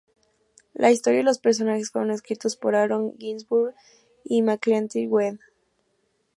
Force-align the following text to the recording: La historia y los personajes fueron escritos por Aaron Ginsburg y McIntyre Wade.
La 0.73 0.89
historia 0.89 1.19
y 1.19 1.23
los 1.23 1.37
personajes 1.37 1.91
fueron 1.91 2.09
escritos 2.09 2.55
por 2.57 2.73
Aaron 2.75 3.13
Ginsburg 3.19 3.75
y 4.23 4.41
McIntyre 4.41 5.07
Wade. 5.07 5.39